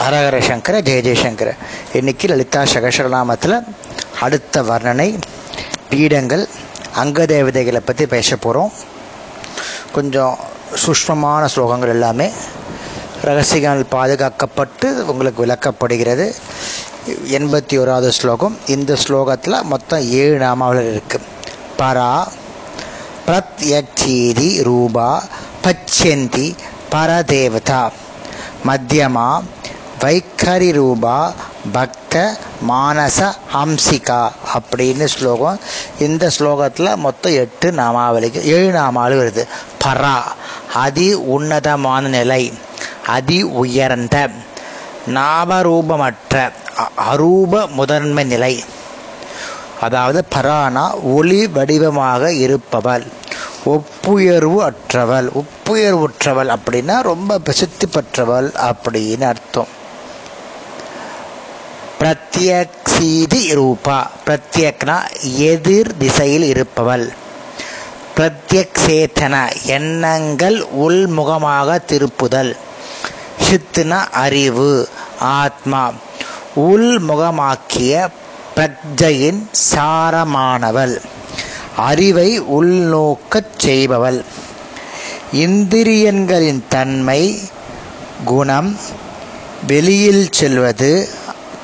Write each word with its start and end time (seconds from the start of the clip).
ஹரஹர 0.00 0.36
சங்கர 0.48 0.76
ஜெய 0.86 1.00
ஜெயசங்கர 1.06 1.50
இன்னைக்கு 1.98 2.26
லலிதா 2.30 2.60
சகசரநாமத்தில் 2.72 3.56
அடுத்த 4.24 4.62
வர்ணனை 4.68 5.06
பீடங்கள் 5.90 6.44
அங்க 7.02 7.26
தேவதைகளை 7.32 7.80
பற்றி 7.80 8.04
பேச 8.14 8.36
போகிறோம் 8.36 8.72
கொஞ்சம் 9.96 10.34
சூஷ்மமான 10.84 11.42
ஸ்லோகங்கள் 11.54 11.94
எல்லாமே 11.96 12.28
ரகசியங்கள் 13.28 13.92
பாதுகாக்கப்பட்டு 13.96 14.88
உங்களுக்கு 15.12 15.44
விளக்கப்படுகிறது. 15.44 16.26
எண்பத்தி 17.38 17.74
ஓராவது 17.82 18.08
ஸ்லோகம். 18.18 18.58
இந்த 18.76 18.92
ஸ்லோகத்தில் 19.04 19.62
மொத்தம் 19.72 20.04
ஏழு 20.20 20.36
நாமாவளர் 20.46 20.90
இருக்குது 20.92 21.28
பரா 21.80 22.12
பிரத்யக்ஷீதி 23.26 24.50
ரூபா 24.68 25.08
பச்சந்தி 25.64 26.48
பரதேவதா. 26.94 27.82
மத்தியமா 28.68 29.28
வைக்கரி 30.02 30.68
ரூபா 30.76 31.16
பக்த 31.72 32.14
மானச 32.68 33.18
ஹம்சிகா 33.54 34.20
அப்படின்னு 34.54 35.06
ஸ்லோகம். 35.14 35.58
இந்த 36.06 36.24
ஸ்லோகத்தில் 36.36 37.00
மொத்தம் 37.04 37.36
எட்டு 37.42 37.68
நாமாவளிக்கு 37.80 38.40
ஏழு 38.54 38.70
நாமாவளி 38.78 39.16
வருது. 39.20 39.42
பரா 39.84 40.16
அதி 40.84 41.08
உன்னதமான 41.34 42.08
நிலை 42.16 42.42
அதி 43.16 43.38
உயர்ந்த 43.62 44.16
நாமரூபமற்ற 45.16 46.34
அரூப 47.10 47.62
முதன்மை 47.78 48.24
நிலை. 48.32 48.54
அதாவது 49.86 50.20
பரானா 50.34 50.84
ஒளி 51.16 51.40
வடிவமாக 51.56 52.32
இருப்பவள் 52.44 53.06
ஒப்புயர்வு 53.74 54.58
அற்றவள் 54.68 55.28
ஒப்புயர்வுற்றவள் 55.40 56.50
அப்படின்னா 56.56 56.96
ரொம்ப 57.10 57.38
பிரசித்தி 57.46 57.86
பெற்றவள் 57.86 58.50
அப்படின்னு 58.70 59.26
அர்த்தம். 59.32 59.70
பிரத்யக்ஷீதி 62.02 63.54
ரூபா 63.54 64.10
பிரத்யக்னா 64.26 65.00
எதிர் 65.36 65.96
திசையில் 65.96 66.42
இருப்பவள். 66.42 67.12
பிரத்யக்ஷேத்தன 68.16 69.52
எண்ணங்கள் 69.64 70.66
உள்முகமாக 70.80 71.78
திருப்புதல். 71.84 72.56
சித்துனா 73.50 74.10
அறிவு 74.10 74.88
ஆத்மா. 75.18 75.92
உள்முகமாக்கிய 76.56 78.08
பிரஜையின் 78.56 79.46
சாரமானவள். 79.74 81.00
அறிவை 81.76 82.40
உள்நோக்கச் 82.40 83.58
செய்பவள். 83.64 84.24
இந்திரியன்களின் 85.32 86.62
தன்மை 86.68 87.40
குணம் 88.24 88.78
வெளியில் 89.66 90.28
செல்வது 90.30 91.08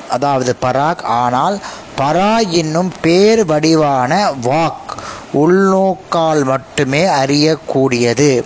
அதாவது 0.09 0.55
பராக் 0.61 1.03
ஆனால் 1.03 1.59
பரா 1.97 2.49
என்னும் 2.49 2.91
பேர் 3.01 3.45
வடிவான 3.45 4.31
வாக் 4.41 4.95
உள்நோக்கால் 5.33 6.43
மட்டுமே 6.43 7.03
அறியக்கூடியது. 7.05 8.43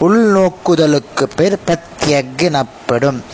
உள்நோக்குதலுக்கு 0.00 1.24
பேர் 1.36 1.58
பிரத்யக் 1.66 2.42
எனப்படும் 2.42 3.24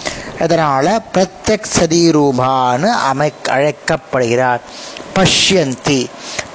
இதனால் 0.40 1.02
பிரத்யக் 1.14 1.70
சதிரூபான்னு 1.78 2.88
அமை 2.88 3.32
அழைக்கப்படுகிறார். 3.48 4.60
பஷ்யந்தி. 5.14 6.06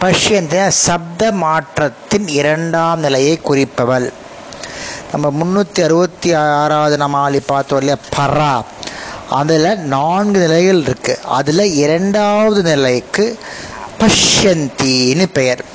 பஷ்யந்தி 0.02 0.68
சப்த 0.68 1.32
மாற்றத்தின் 1.32 2.28
இரண்டாம் 2.28 3.00
நிலையை 3.00 3.40
குறிப்பவள். 3.46 4.14
நம்ம 5.12 5.26
முன்னூற்றி 5.30 5.84
அறுபத்தி 5.84 6.34
ஆறாவது 6.34 6.98
நமாலி 6.98 7.40
பார்த்தோம் 7.46 7.80
இல்லையா? 7.80 8.00
பரா. 8.16 8.64
அதில் 9.30 9.80
நான்கு 9.80 10.40
நிலைகள் 10.40 10.82
இருக்கு. 10.82 11.20
அதில் 11.26 11.76
இரண்டாவது 11.76 12.62
நிலைக்கு 12.62 13.38
பஷ்யந்தின்னு 14.00 15.26
பெயர். 15.26 15.66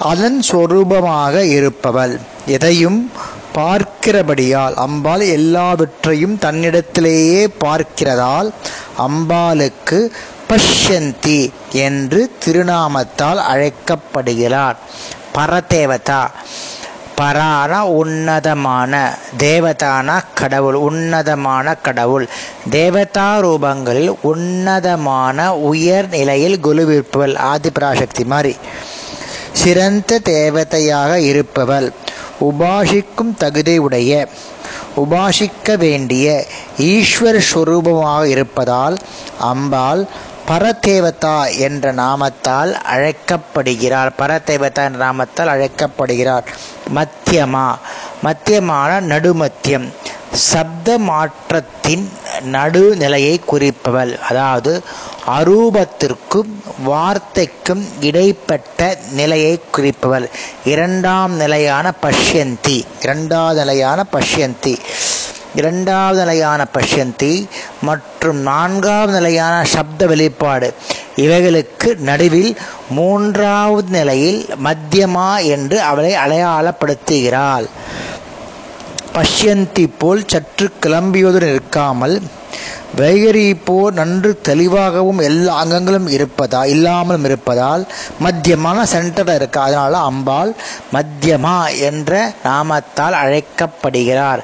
அதன் 0.00 0.42
சொரூபமாக 0.48 1.40
இருப்பவள். 1.40 2.20
எதையும் 2.46 3.10
பார்க்கிறபடியால் 3.54 4.74
அம்பாள் 4.74 5.20
எல்லாவற்றையும் 5.20 6.38
தன்னிடத்திலேயே 6.40 7.48
பார்க்கிறதால் 7.64 8.50
அம்பாளுக்கு 8.98 10.10
பஷ்யந்தி 10.48 11.50
என்று 11.72 12.30
திருநாமத்தால் 12.44 13.36
அழைக்கப்படுகிறார். 13.36 14.76
பரதேவதா. 15.34 16.30
பரான 17.16 17.80
உன்னதமான 17.80 18.92
தேவதான 19.38 20.20
கடவுள் 20.34 20.74
உன்னதமான 20.74 21.74
கடவுள். 21.74 22.28
தேவதா 22.70 23.38
ரூபங்களில் 23.38 24.12
உன்னதமான 24.22 25.54
உயர் 25.54 26.08
நிலையில் 26.08 26.58
குலுவிருப்பவள் 26.62 27.34
ஆதிபராசக்தி 27.52 28.24
மாதிரி. 28.24 28.56
சிறந்த 29.52 30.20
தேவதையாக 30.24 31.16
இருப்பவள் 31.16 31.92
உபாசிக்கும் 32.40 33.34
தகுதி 33.38 33.78
உடைய 33.78 34.28
உபாசிக்க 34.96 35.76
வேண்டிய 35.78 36.46
ஈஸ்வர 36.78 37.40
ஸ்வரூபமாக 37.52 38.24
இருப்பதால் 38.24 38.96
அம்பாள் 39.38 40.06
பரதேவதா 40.48 41.58
என்ற 41.58 41.94
நாமத்தால் 41.94 42.72
அழைக்கப்படுகிறார். 42.72 44.12
பரதேவதா 44.18 44.84
என்ற 44.84 44.90
நாமத்தால் 44.90 45.46
அழைக்கப்படுகிறார். 45.46 46.44
மத்தியமா. 46.94 47.74
மத்தியமான 48.22 49.00
நடுமத்தியம். 49.00 49.92
சப்த 50.34 50.98
மாற்றத்தின் 50.98 52.12
நடுநிலையை 52.44 53.40
குறிப்பவள். 53.52 54.18
அதாவது 54.18 54.82
அரூபத்திற்கும் 55.26 56.50
வார்த்தைக்கும் 56.84 57.86
இடைப்பட்ட 58.00 58.98
நிலையை 59.10 59.60
குறிப்பவள். 59.76 60.28
இரண்டாம் 60.64 61.32
நிலையான 61.32 61.92
பஷ்யந்தி. 62.02 62.82
இரண்டாவது 63.02 63.58
நிலையான 63.58 64.04
பஷ்யந்தி. 64.12 64.78
இரண்டாவது 65.54 66.18
நிலையான 66.18 66.66
பஷ்யந்தி. 66.74 67.46
மற்றும் 67.82 68.40
நான்காவது 68.40 69.12
நிலையான 69.12 69.54
சப்த 69.74 70.06
வெளிப்பாடு. 70.06 70.68
இவைகளுக்கு 71.16 71.88
நடுவில் 72.08 72.52
மூன்றாவது 72.90 73.90
நிலையில் 73.98 74.40
மத்தியமா 74.66 75.30
என்று 75.54 75.78
அவளை 75.82 76.12
அடையாளப்படுத்துகிறாள். 76.24 77.68
பஷ்யந்தி 79.16 79.84
போல் 79.98 80.22
சற்று 80.26 80.66
கிளம்பியதுடன் 80.84 81.52
இருக்காமல் 81.54 82.14
வைகரி 83.00 83.44
போல் 83.64 83.94
நன்று 83.94 84.30
தெளிவாகவும் 84.48 85.20
எல்லா 85.28 85.52
அங்கங்களும் 85.62 86.08
இருப்பதா 86.16 86.60
இல்லாமலும் 86.64 87.24
இருப்பதால் 87.24 87.82
மத்தியமான 88.24 88.78
சென்டரில் 88.92 89.34
இருக்கு 89.34 89.60
அதனால 89.60 89.98
அம்பாள் 89.98 90.52
மத்தியமா 90.94 91.56
என்ற 91.88 92.12
நாமத்தால் 92.44 93.16
அழைக்கப்படுகிறார். 93.22 94.42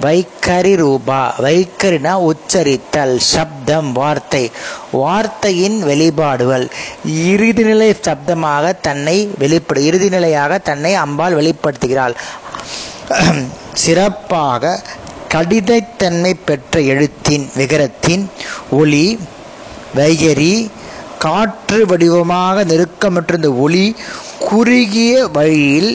வைக்கரி 0.00 0.74
ரூபா. 0.76 1.20
வைக்கரினா 1.44 2.12
உச்சரித்தல் 2.30 3.14
சப்தம் 3.32 3.90
வார்த்தை. 3.92 4.44
வார்த்தையின் 4.92 5.78
வெளிப்பாடுகள். 5.88 6.66
இறுதிநிலை 7.30 7.90
சப்தமாக 8.08 8.74
தன்னை 8.80 9.16
வெளிப்படு 9.38 9.82
இறுதிநிலையாக 9.90 10.62
தன்னை 10.62 10.94
அம்பாள் 11.04 11.38
வெளிப்படுத்துகிறாள். 11.40 12.16
சிறப்பாக 13.84 14.80
கடிதத்தன்மை 15.34 16.32
பெற்ற 16.44 16.80
எழுத்தின் 16.92 17.44
விகரத்தின் 17.56 18.24
ஒளி 18.70 19.06
வைகரி 19.96 20.54
காற்று 21.24 21.78
வடிவமாக 21.86 22.64
நெருக்கமற்றிருந்த 22.64 23.50
ஒளி 23.64 23.84
குறுகிய 24.48 25.12
வழியில் 25.36 25.92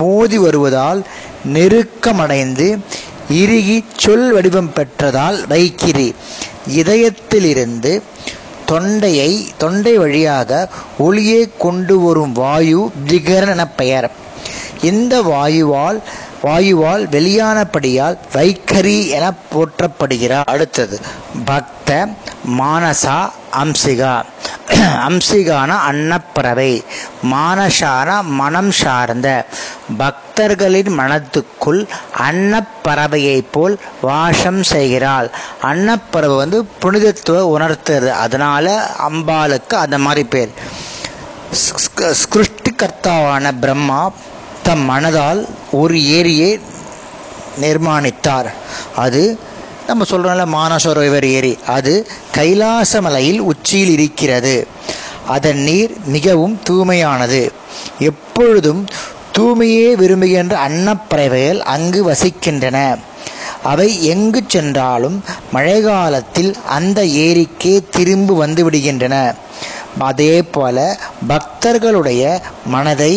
மோதி 0.00 0.38
வருவதால் 0.38 1.00
நெருக்கமடைந்து 1.54 2.66
இறுகி 3.30 3.84
சொல் 3.96 4.32
வடிவம் 4.32 4.72
பெற்றதால் 4.76 5.38
வைக்கிரி 5.48 6.14
இதயத்திலிருந்து 6.76 8.02
தொண்டையை 8.66 9.30
தொண்டை 9.58 9.98
வழியாக 9.98 10.68
ஒளியை 10.98 11.52
கொண்டு 11.58 11.98
வரும் 12.00 12.32
வாயு 12.32 12.92
ஜிகரன் 13.06 13.48
என 13.48 13.66
பெயர். 13.66 14.10
இந்த 14.80 15.22
வாயுவால் 15.22 16.00
வாயுவால் 16.42 17.02
வெளியானபடியால் 17.14 18.18
வைக்கரி 18.32 19.08
என 19.08 19.32
போற்றப்படுகிறார். 19.52 20.44
அடுத்தது 20.44 21.00
பக்த 21.44 22.08
மானசா 22.58 23.18
அம்சிகா. 23.62 24.14
அம்சிகான 25.08 25.70
அன்னப்பறவை 25.88 26.72
மானசான 27.32 28.22
மனம் 28.22 28.70
சார்ந்த 28.70 29.28
பக்தர்களின் 29.96 30.98
மனத்துக்குள் 30.98 31.88
அன்னப்பறவையைப் 32.18 33.50
போல் 33.50 33.80
வாசம் 34.00 34.62
செய்கிறாள். 34.62 35.30
அன்னப்பறவை 35.62 36.36
வந்து 36.36 36.64
புனிதத்துவ 36.64 37.58
உணர்த்துறது. 37.58 38.08
அதனால 38.08 38.90
அம்பாளுக்கு 39.08 39.74
அந்த 39.74 39.98
மாதிரி 39.98 40.28
பேர். 40.28 40.50
ஸ்கிருஷ்டிகர்த்தாவான 41.92 43.52
பிரம்மா 43.60 44.12
தம் 44.62 44.90
மனதால் 44.90 45.46
ஒரு 45.72 46.04
ஏரியை 46.04 46.60
நிர்மாணித்தார். 47.60 48.50
அது 48.96 49.38
நம்ம 49.86 50.04
சொல்கிறோம்ல 50.10 50.46
மானசரோவர் 50.54 51.24
ஏரி. 51.24 51.58
அது 51.66 52.10
கைலாச 52.32 53.00
மலையில் 53.00 53.40
உச்சியில் 53.40 53.88
இருக்கிறது. 53.88 54.66
அதன் 55.26 55.58
நீர் 55.58 55.96
மிகவும் 56.04 56.60
தூய்மையானது. 56.68 57.52
எப்பொழுதும் 57.98 58.86
தூய்மையே 59.40 59.90
விரும்புகின்ற 60.00 60.54
அன்னப்பறவைகள் 60.68 61.60
அங்கு 61.74 62.00
வசிக்கின்றன. 62.10 62.78
அவை 63.62 64.04
எங்கு 64.12 64.40
சென்றாலும் 64.46 65.16
மழைக்காலத்தில் 65.54 66.50
அந்த 66.76 67.00
ஏரிக்கே 67.26 67.72
திரும்பி 67.96 68.34
வந்து 68.42 68.70
விடுகின்றன. 68.70 69.16
அதே 69.98 70.34
போல 70.42 70.76
பக்தர்களுடைய 71.28 72.24
மனதை 72.74 73.12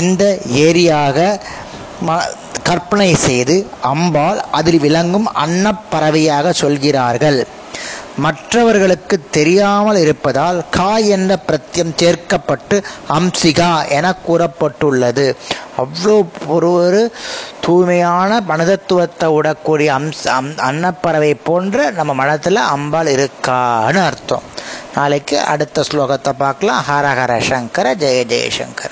இந்த 0.00 0.38
ஏரியாக 0.66 1.40
கற்பனை 2.68 3.14
செய்து 3.26 3.56
அம்பாள் 3.92 4.40
அதில் 4.58 4.78
விளங்கும் 4.78 5.28
அன்னப்பறவையாக 5.44 6.50
சொல்கிறார்கள். 6.62 7.40
மற்றவர்களுக்கு 8.16 9.16
தெரியாமல் 9.30 9.96
இருப்பதால் 9.96 10.64
கா 10.70 10.98
என்ற 10.98 11.38
பிரத்தியம் 11.46 11.94
சேர்க்கப்பட்டு 12.02 12.82
அம்சிகா 13.08 13.88
என 13.88 14.14
கூறப்பட்டுள்ளது. 14.28 15.34
அவ்வளோ 15.82 16.16
ஒரு 16.46 16.72
ஒரு 16.72 17.14
தூய்மையான 17.60 18.40
மனதத்துவத்தை 18.48 19.28
விடக்கூடிய 19.36 19.90
அம்ச 19.98 20.26
அம் 20.38 20.54
அன்னப்பறவை 20.56 21.34
போன்ற 21.44 21.90
நம்ம 21.90 22.14
மனத்தில் 22.14 22.56
அம்பாள் 22.56 23.06
இருக்கான்னு 23.06 24.02
அர்த்தம். 24.08 24.42
நாளைக்கு 24.94 25.40
அடுத்த 25.40 25.84
ஸ்லோகத்தை 25.90 26.32
பார்க்கலாம். 26.38 26.84
ஹரஹர 26.88 27.40
சங்கர 27.50 27.94
ஜெய 27.94 28.20
ஜெயசங்கர 28.34 28.91